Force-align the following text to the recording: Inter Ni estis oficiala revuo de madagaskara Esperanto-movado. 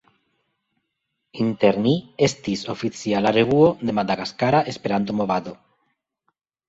Inter 1.43 1.77
Ni 1.83 1.93
estis 2.27 2.63
oficiala 2.75 3.35
revuo 3.37 3.69
de 3.87 3.95
madagaskara 4.01 4.63
Esperanto-movado. 4.73 5.55